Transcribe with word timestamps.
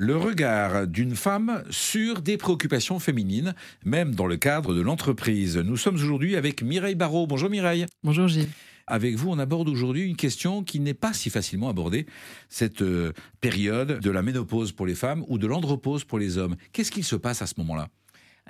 le 0.00 0.16
regard 0.16 0.86
d'une 0.86 1.14
femme 1.14 1.62
sur 1.68 2.22
des 2.22 2.38
préoccupations 2.38 2.98
féminines, 2.98 3.54
même 3.84 4.14
dans 4.14 4.26
le 4.26 4.38
cadre 4.38 4.74
de 4.74 4.80
l'entreprise. 4.80 5.58
Nous 5.58 5.76
sommes 5.76 5.96
aujourd'hui 5.96 6.36
avec 6.36 6.62
Mireille 6.62 6.94
Barrault. 6.94 7.26
Bonjour 7.26 7.50
Mireille. 7.50 7.84
Bonjour 8.02 8.26
Gilles. 8.26 8.48
Avec 8.86 9.16
vous, 9.16 9.30
on 9.30 9.38
aborde 9.38 9.68
aujourd'hui 9.68 10.08
une 10.08 10.16
question 10.16 10.64
qui 10.64 10.80
n'est 10.80 10.94
pas 10.94 11.12
si 11.12 11.28
facilement 11.28 11.68
abordée, 11.68 12.06
cette 12.48 12.80
euh, 12.80 13.12
période 13.42 14.00
de 14.00 14.10
la 14.10 14.22
ménopause 14.22 14.72
pour 14.72 14.86
les 14.86 14.94
femmes 14.94 15.22
ou 15.28 15.36
de 15.36 15.46
l'andropause 15.46 16.04
pour 16.04 16.18
les 16.18 16.38
hommes. 16.38 16.56
Qu'est-ce 16.72 16.90
qu'il 16.90 17.04
se 17.04 17.16
passe 17.16 17.42
à 17.42 17.46
ce 17.46 17.54
moment-là? 17.58 17.90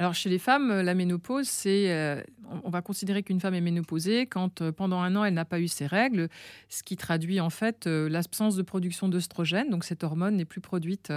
Alors 0.01 0.14
chez 0.14 0.30
les 0.30 0.39
femmes, 0.39 0.80
la 0.80 0.95
ménopause, 0.95 1.46
c'est, 1.46 1.93
euh, 1.93 2.23
on 2.64 2.71
va 2.71 2.82
considérer 2.82 3.23
qu'une 3.23 3.39
femme 3.39 3.55
est 3.55 3.61
ménopausée 3.61 4.27
quand 4.27 4.62
euh, 4.62 4.73
pendant 4.73 5.00
un 5.00 5.14
an 5.14 5.25
elle 5.25 5.35
n'a 5.35 5.45
pas 5.45 5.61
eu 5.61 5.69
ses 5.69 5.87
règles, 5.87 6.29
ce 6.69 6.82
qui 6.82 6.96
traduit 6.96 7.39
en 7.39 7.50
fait 7.50 7.87
l'absence 7.87 8.57
de 8.57 8.63
production 8.63 9.09
d'œstrogène. 9.09 9.71
Donc 9.71 9.85
cette 9.85 10.03
hormone 10.03 10.36
n'est 10.36 10.45
plus 10.45 10.61
produite 10.61 11.13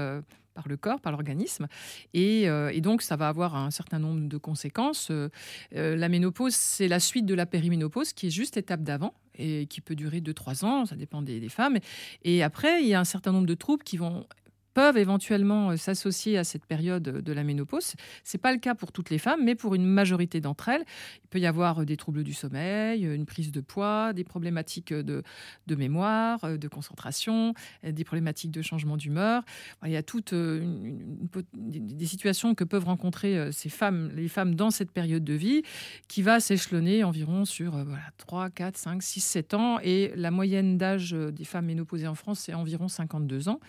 par 0.53 0.67
le 0.67 0.77
corps, 0.77 0.99
par 1.01 1.11
l'organisme. 1.11 1.67
Et, 2.13 2.49
euh, 2.49 2.79
donc, 2.79 3.01
ça 3.01 3.15
va 3.15 3.27
avoir 3.27 3.55
un 3.55 3.71
certain 3.71 3.99
nombre 3.99 4.27
de 4.27 4.37
conséquences. 4.37 5.09
Euh, 5.11 5.29
euh, 5.75 5.95
la 5.95 6.09
ménopause, 6.09 6.53
c'est 6.53 6.87
la 6.87 6.99
suite 6.99 7.25
de 7.25 7.33
la 7.33 7.45
périménopause, 7.45 8.13
qui 8.13 8.27
est 8.27 8.31
juste 8.31 8.57
étape 8.57 8.83
d'avant 8.83 9.13
et 9.35 9.65
qui 9.65 9.81
peut 9.81 9.95
durer 9.95 10.21
2-3 10.21 10.63
ans, 10.63 10.85
ça 10.85 10.95
dépend 10.95 11.21
des, 11.21 11.39
des, 11.39 11.49
femmes. 11.49 11.77
Et 12.23 12.43
après, 12.43 12.83
il 12.83 12.87
y 12.87 12.93
a 12.93 12.99
un 12.99 13.05
certain 13.05 13.31
nombre 13.31 13.47
de 13.47 13.55
troubles 13.55 13.83
qui 13.83 13.97
vont 13.97 14.27
peuvent 14.73 14.97
éventuellement 14.97 15.71
euh, 15.71 15.77
s'associer 15.77 16.37
à 16.37 16.43
cette 16.43 16.65
période 16.65 17.03
de 17.03 17.33
la 17.33 17.43
ménopause. 17.43 17.93
Ce 18.23 18.37
n'est 18.37 18.41
pas 18.41 18.51
le 18.51 18.59
cas 18.59 18.75
pour 18.75 18.91
toutes 18.91 19.09
les 19.09 19.17
femmes, 19.17 19.43
mais 19.43 19.55
pour 19.55 19.75
une 19.75 19.85
majorité 19.85 20.41
d'entre 20.41 20.69
elles. 20.69 20.83
Il 21.23 21.27
peut 21.29 21.39
y 21.39 21.45
avoir 21.45 21.81
euh, 21.81 21.85
des 21.85 21.97
troubles 21.97 22.23
du 22.23 22.33
sommeil, 22.33 23.05
euh, 23.05 23.15
une 23.15 23.25
prise 23.25 23.51
de 23.51 23.61
poids, 23.61 24.13
des 24.13 24.23
problématiques 24.23 24.93
de, 24.93 25.23
de 25.67 25.75
mémoire, 25.75 26.57
de 26.57 26.67
concentration, 26.67 27.53
des 27.83 28.03
problématiques 28.03 28.51
de 28.51 28.61
changement 28.61 28.97
d'humeur. 28.97 29.43
Il 29.85 29.91
y 29.91 29.95
a 29.95 30.03
toutes 30.03 30.33
des 30.33 32.05
situations 32.05 32.55
que 32.55 32.63
peuvent 32.63 32.85
rencontrer 32.85 33.51
ces 33.51 33.69
femmes, 33.69 34.11
les 34.15 34.27
femmes 34.27 34.55
dans 34.55 34.71
cette 34.71 34.91
période 34.91 35.23
de 35.23 35.33
vie, 35.33 35.63
qui 36.07 36.21
va 36.21 36.39
s'échelonner 36.39 37.03
environ 37.03 37.45
sur 37.45 37.71
voilà, 37.71 38.03
3, 38.17 38.49
4, 38.49 38.77
5, 38.77 39.03
6, 39.03 39.21
7 39.21 39.53
ans. 39.53 39.79
Et 39.81 40.11
la 40.15 40.31
moyenne 40.31 40.77
d'âge 40.77 41.11
des 41.11 41.45
femmes 41.45 41.65
ménopausées 41.65 42.07
en 42.07 42.15
France, 42.15 42.39
c'est 42.39 42.53
environ 42.53 42.87
52 42.87 43.49
ans. 43.49 43.59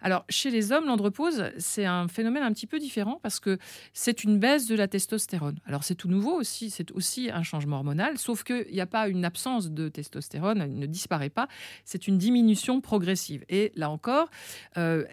Alors, 0.00 0.24
les 0.50 0.72
hommes, 0.72 0.86
l'andropause, 0.86 1.44
c'est 1.58 1.84
un 1.84 2.08
phénomène 2.08 2.42
un 2.42 2.52
petit 2.52 2.66
peu 2.66 2.78
différent 2.78 3.18
parce 3.22 3.40
que 3.40 3.58
c'est 3.92 4.24
une 4.24 4.38
baisse 4.38 4.66
de 4.66 4.74
la 4.74 4.88
testostérone. 4.88 5.58
Alors 5.66 5.84
c'est 5.84 5.94
tout 5.94 6.08
nouveau 6.08 6.32
aussi, 6.32 6.70
c'est 6.70 6.90
aussi 6.92 7.30
un 7.30 7.42
changement 7.42 7.76
hormonal, 7.76 8.18
sauf 8.18 8.44
qu'il 8.44 8.66
n'y 8.72 8.80
a 8.80 8.86
pas 8.86 9.08
une 9.08 9.24
absence 9.24 9.70
de 9.70 9.88
testostérone, 9.88 10.60
elle 10.60 10.78
ne 10.78 10.86
disparaît 10.86 11.30
pas, 11.30 11.48
c'est 11.84 12.08
une 12.08 12.18
diminution 12.18 12.80
progressive. 12.80 13.44
Et 13.48 13.72
là 13.76 13.90
encore, 13.90 14.28
euh, 14.76 15.04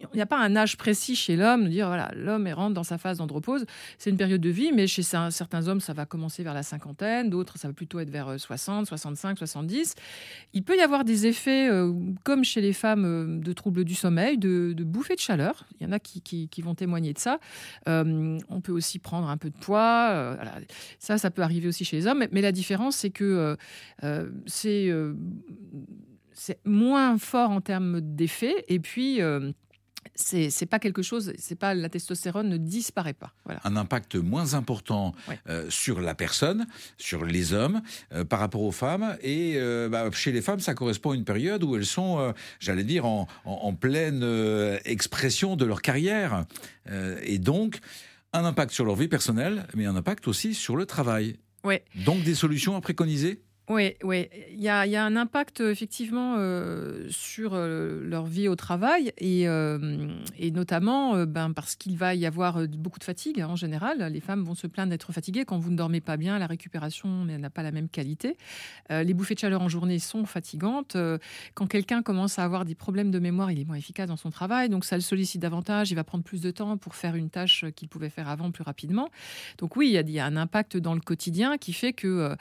il 0.00 0.16
n'y 0.16 0.22
a 0.22 0.26
pas 0.26 0.38
un 0.38 0.56
âge 0.56 0.76
précis 0.76 1.14
chez 1.14 1.36
l'homme, 1.36 1.68
dire 1.68 1.86
voilà, 1.86 2.10
l'homme 2.14 2.48
rentre 2.48 2.74
dans 2.74 2.82
sa 2.82 2.98
phase 2.98 3.18
d'andropause. 3.18 3.64
C'est 3.98 4.10
une 4.10 4.16
période 4.16 4.40
de 4.40 4.50
vie, 4.50 4.72
mais 4.72 4.86
chez 4.86 5.02
certains 5.02 5.68
hommes, 5.68 5.80
ça 5.80 5.92
va 5.92 6.06
commencer 6.06 6.42
vers 6.42 6.54
la 6.54 6.62
cinquantaine, 6.62 7.30
d'autres, 7.30 7.58
ça 7.58 7.68
va 7.68 7.74
plutôt 7.74 8.00
être 8.00 8.10
vers 8.10 8.38
60, 8.38 8.86
65, 8.86 9.38
70. 9.38 9.94
Il 10.52 10.62
peut 10.62 10.76
y 10.76 10.80
avoir 10.80 11.04
des 11.04 11.26
effets, 11.26 11.68
euh, 11.68 11.92
comme 12.24 12.44
chez 12.44 12.60
les 12.60 12.72
femmes, 12.72 13.04
euh, 13.04 13.38
de 13.40 13.52
troubles 13.52 13.84
du 13.84 13.94
sommeil, 13.94 14.38
de, 14.38 14.74
bouffées 14.80 15.14
de 15.14 15.20
chaleur. 15.20 15.64
Il 15.78 15.86
y 15.86 15.86
en 15.86 15.92
a 15.92 15.98
qui, 15.98 16.48
vont 16.62 16.74
témoigner 16.74 17.12
de 17.12 17.18
ça. 17.18 17.38
Euh, 17.88 18.38
on 18.48 18.60
peut 18.60 18.72
aussi 18.72 18.98
prendre 18.98 19.28
un 19.28 19.36
peu 19.36 19.50
de 19.50 19.56
poids. 19.56 20.36
Ça, 20.98 21.16
ça 21.16 21.30
peut 21.30 21.42
arriver 21.42 21.68
aussi 21.68 21.84
chez 21.84 21.96
les 21.96 22.06
hommes. 22.06 22.24
Mais 22.32 22.40
la 22.40 22.52
différence, 22.52 22.96
c'est 22.96 23.10
que 23.10 23.56
c'est 24.46 24.92
moins 26.64 27.18
fort 27.18 27.50
en 27.50 27.60
termes 27.60 28.00
d'effets. 28.00 28.64
Et 28.68 28.80
puis, 28.80 29.20
c'est 30.20 30.66
pas 30.66 30.78
quelque 30.78 31.02
chose, 31.02 31.32
c'est 31.38 31.58
pas 31.58 31.74
la 31.74 31.88
testostérone 31.88 32.48
ne 32.48 32.56
disparaît 32.56 33.14
pas. 33.14 33.32
Un 33.64 33.76
impact 33.76 34.16
moins 34.16 34.54
important 34.54 35.14
euh, 35.48 35.66
sur 35.70 36.00
la 36.00 36.14
personne, 36.14 36.66
sur 36.96 37.24
les 37.24 37.52
hommes, 37.52 37.82
euh, 38.12 38.24
par 38.24 38.40
rapport 38.40 38.62
aux 38.62 38.72
femmes. 38.72 39.16
Et 39.22 39.54
euh, 39.56 39.88
bah, 39.88 40.10
chez 40.12 40.32
les 40.32 40.42
femmes, 40.42 40.60
ça 40.60 40.74
correspond 40.74 41.12
à 41.12 41.14
une 41.14 41.24
période 41.24 41.64
où 41.64 41.76
elles 41.76 41.86
sont, 41.86 42.34
j'allais 42.58 42.84
dire, 42.84 43.06
en, 43.06 43.26
en 43.44 43.72
pleine 43.74 44.24
expression 44.84 45.56
de 45.56 45.64
leur 45.64 45.82
carrière. 45.82 46.44
et 47.22 47.38
donc, 47.38 47.80
un 48.32 48.44
impact 48.44 48.72
sur 48.72 48.84
leur 48.84 48.96
vie 48.96 49.08
personnelle, 49.08 49.66
mais 49.74 49.86
un 49.86 49.96
impact 49.96 50.28
aussi 50.28 50.54
sur 50.54 50.76
le 50.76 50.86
travail. 50.86 51.36
Donc, 52.04 52.22
des 52.22 52.34
solutions 52.34 52.76
à 52.76 52.80
préconiser? 52.80 53.42
Oui, 53.70 53.94
oui. 54.02 54.28
Il 54.50 54.60
y 54.60 54.68
a, 54.68 55.04
un 55.04 55.14
impact 55.14 55.60
effectivement 55.60 56.34
euh, 56.38 57.06
sur 57.08 57.52
euh, 57.54 58.02
leur 58.04 58.26
vie 58.26 58.48
au 58.48 58.56
travail 58.56 59.12
et, 59.16 59.46
euh, 59.46 59.78
notamment 60.52 61.24
ben, 61.24 61.52
parce 61.52 61.76
qu'il 61.76 61.96
va 61.96 62.16
y 62.16 62.26
avoir 62.26 62.66
beaucoup 62.66 62.98
de 62.98 63.04
fatigue 63.04 63.40
hein, 63.40 63.46
en 63.46 63.54
général. 63.54 64.12
Les 64.12 64.18
femmes 64.18 64.42
vont 64.42 64.56
se 64.56 64.66
plaindre 64.66 64.90
d'être 64.90 65.12
fatiguées 65.12 65.44
quand 65.44 65.56
vous 65.56 65.70
ne 65.70 65.76
dormez 65.76 66.00
pas 66.00 66.16
bien. 66.16 66.36
La 66.40 66.48
récupération 66.48 67.24
n'a 67.24 67.48
pas 67.48 67.62
la 67.62 67.70
même 67.70 67.88
qualité. 67.88 68.36
les 68.90 69.14
bouffées 69.14 69.34
de 69.34 69.38
chaleur 69.38 69.62
en 69.62 69.68
journée 69.68 70.00
sont 70.00 70.24
fatigantes. 70.24 70.96
quand 71.54 71.68
quelqu'un 71.68 72.02
commence 72.02 72.40
à 72.40 72.44
avoir 72.44 72.64
des 72.64 72.74
problèmes 72.74 73.12
de 73.12 73.20
mémoire, 73.20 73.52
il 73.52 73.60
est 73.60 73.64
moins 73.64 73.76
efficace 73.76 74.08
dans 74.08 74.16
son 74.16 74.30
travail, 74.30 74.68
donc 74.68 74.84
ça 74.84 74.96
le 74.96 75.02
sollicite 75.02 75.42
davantage. 75.42 75.92
Il 75.92 75.94
va 75.94 76.02
prendre 76.02 76.24
plus 76.24 76.40
de 76.40 76.50
temps 76.50 76.76
pour 76.76 76.96
faire 76.96 77.14
une 77.14 77.30
tâche 77.30 77.64
qu'il 77.76 77.86
pouvait 77.86 78.10
faire 78.10 78.28
avant 78.28 78.50
plus 78.50 78.64
rapidement. 78.64 79.10
Donc 79.58 79.76
oui, 79.76 79.96
il 79.96 80.10
y 80.10 80.18
a 80.18 80.26
un 80.26 80.36
impact 80.36 80.76
dans 80.76 80.94
le 80.94 81.00
quotidien 81.00 81.56
qui 81.56 81.72
fait 81.72 81.92
que 81.92 82.36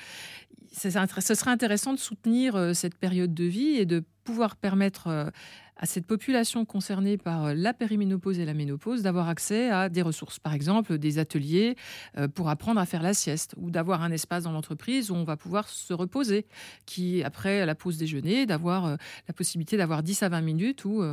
ce 0.71 0.89
serait 0.89 1.51
intéressant 1.51 1.93
de 1.93 1.99
soutenir 1.99 2.55
euh, 2.55 2.73
cette 2.73 2.95
période 2.95 3.33
de 3.33 3.45
vie 3.45 3.77
et 3.77 3.85
de 3.85 4.03
pouvoir 4.23 4.55
permettre 4.55 5.07
euh, 5.07 5.29
à 5.77 5.85
cette 5.85 6.05
population 6.05 6.65
concernée 6.65 7.17
par 7.17 7.45
euh, 7.45 7.53
la 7.53 7.73
périménopause 7.73 8.39
et 8.39 8.45
la 8.45 8.53
ménopause 8.53 9.01
d'avoir 9.01 9.29
accès 9.29 9.69
à 9.69 9.89
des 9.89 10.01
ressources, 10.01 10.39
par 10.39 10.53
exemple 10.53 10.97
des 10.97 11.19
ateliers 11.19 11.75
pour 12.35 12.49
apprendre 12.49 12.79
à 12.79 12.85
faire 12.85 13.01
la 13.01 13.13
sieste 13.13 13.53
ou 13.57 13.71
d'avoir 13.71 14.01
un 14.03 14.11
espace 14.11 14.43
dans 14.43 14.51
l'entreprise 14.51 15.11
où 15.11 15.15
on 15.15 15.23
va 15.23 15.37
pouvoir 15.37 15.69
se 15.69 15.93
reposer, 15.93 16.45
qui 16.85 17.23
après 17.23 17.65
la 17.65 17.75
pause 17.75 17.97
déjeuner, 17.97 18.45
d'avoir 18.45 18.97
la 19.27 19.33
possibilité 19.33 19.77
d'avoir 19.77 20.03
10 20.03 20.23
à 20.23 20.29
20 20.29 20.41
minutes 20.41 20.85
où 20.85 21.03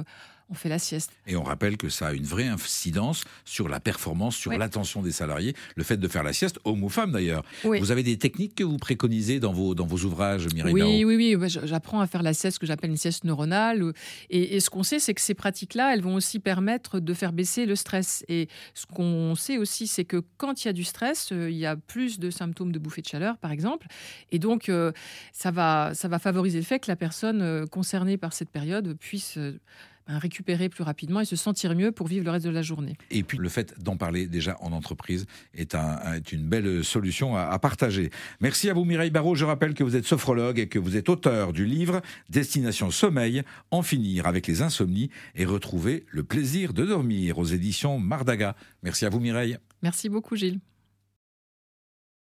on 0.49 0.55
fait 0.55 0.69
la 0.69 0.79
sieste. 0.79 1.13
Et 1.27 1.37
on 1.37 1.43
rappelle 1.43 1.77
que 1.77 1.89
ça 1.89 2.09
a 2.09 2.13
une 2.13 2.25
vraie 2.25 2.47
incidence 2.47 3.25
sur 3.45 3.69
la 3.69 3.81
performance, 3.81 4.37
sur 4.37 4.53
l'attention 4.53 5.03
des 5.03 5.11
salariés, 5.11 5.55
le 5.75 5.83
fait 5.83 5.97
de 5.97 6.09
faire 6.09 6.23
la 6.23 6.33
sieste, 6.33 6.61
homme 6.65 6.85
ou 6.85 6.89
femme 6.89 7.11
d'ailleurs. 7.13 7.43
Vous 7.65 7.91
avez 7.91 8.03
des 8.03 8.17
techniques 8.17 8.55
que 8.55 8.65
vous 8.65 8.77
préconisez 8.77 9.41
dans 9.41 9.53
vos, 9.53 9.75
dans 9.75 9.87
vos 9.87 9.99
ouvrages, 9.99 10.47
Mireille 10.55 10.75
Oui, 10.75 11.05
oui, 11.05 11.37
oui. 11.37 11.49
J'apprends 11.49 12.01
à 12.01 12.07
faire 12.07 12.23
la 12.23 12.33
sieste 12.33 12.59
que 12.59 12.67
j'appelle 12.67 12.91
une 12.97 12.99
sieste 12.99 13.25
neuronale. 13.25 13.93
Et, 14.31 14.59
ce 14.59 14.71
qu'on 14.71 14.83
sait, 14.83 14.99
c'est 14.99 15.13
que 15.13 15.21
ces 15.21 15.35
pratiques-là, 15.35 15.93
elles 15.93 16.01
vont 16.01 16.15
aussi 16.15 16.39
permettre 16.39 16.99
de 16.99 17.15
faire 17.15 17.33
baisser 17.33 17.67
le 17.67 17.77
stress. 17.77 18.25
Et 18.29 18.49
ce 18.73 18.87
qu'on 18.87 19.35
sait 19.35 19.59
aussi, 19.59 19.87
c'est 19.87 20.05
que 20.05 20.23
quand 20.39 20.65
il 20.65 20.69
y 20.69 20.71
a 20.71 20.73
du 20.73 20.85
stress, 20.85 21.31
euh, 21.33 21.51
il 21.51 21.57
y 21.57 21.67
a 21.67 21.77
plus 21.77 22.19
de 22.19 22.31
symptômes 22.31 22.73
de 22.73 22.79
bouffée 22.79 23.03
de 23.03 23.07
chaleur, 23.07 23.37
par 23.37 23.53
exemple. 23.53 23.87
Et 24.31 24.39
donc, 24.39 24.71
euh, 24.71 24.93
ça, 25.33 25.51
va, 25.51 25.93
ça 25.95 26.09
va 26.09 26.19
favoriser 26.19 26.59
le 26.59 26.65
fait 26.65 26.79
que 26.79 26.91
la 26.91 26.97
personne 26.97 27.43
euh, 27.43 27.67
concernée 27.67 28.17
par 28.17 28.33
cette 28.33 28.51
période 28.51 28.97
puisse 28.99 29.39
récupérer 30.09 30.69
plus 30.69 30.85
rapidement 30.85 31.21
et 31.21 31.25
se 31.25 31.37
sentir 31.37 31.75
mieux 31.75 31.93
pour 31.93 32.07
vivre 32.07 32.25
le 32.25 32.31
reste 32.31 32.47
de 32.47 32.51
la 32.51 32.63
journée. 32.63 32.97
Et 33.11 33.23
puis 33.23 33.39
le 33.39 33.49
fait 33.49 33.75
d'en 33.79 33.97
parler 33.97 34.27
déjà 34.27 34.57
en 34.61 34.73
entreprise 34.73 35.27
est, 35.55 35.75
un, 35.75 35.99
une 36.33 36.47
belle 36.47 36.85
solution 36.85 37.37
à, 37.37 37.59
partager. 37.59 38.11
Merci 38.41 38.71
à 38.71 38.75
vous 38.75 38.85
Mireille 38.85 39.11
Barrault. 39.11 39.35
Je 39.35 39.45
rappelle 39.45 39.75
que 39.75 39.85
vous 39.85 39.97
êtes 39.97 40.07
sophrologue 40.07 40.59
et 40.59 40.69
que 40.69 40.79
vous 40.79 40.97
êtes 40.97 41.09
auteur 41.09 41.53
du 41.53 41.67
livre 41.67 42.01
Destination 42.29 42.91
Sommeil, 42.91 43.43
en 43.71 43.83
finir 43.83 44.27
avec 44.27 44.47
les 44.47 44.63
insomnies 44.63 45.11
et 45.35 45.45
retrouver 45.45 46.05
le 46.11 46.23
plaisir 46.23 46.73
de 46.73 46.85
dormir 46.85 47.39
aux 47.39 47.45
éditions 47.45 47.99
Mardaga. 47.99 48.55
Merci 48.83 49.07
à 49.07 49.09
vous 49.09 49.21
Mireille. 49.21 49.59
Merci 49.83 50.09
beaucoup 50.09 50.37
Gilles. 50.37 50.61